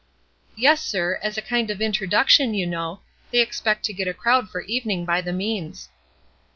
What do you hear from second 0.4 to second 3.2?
"Yes, sir, as a kind of introduction, you know;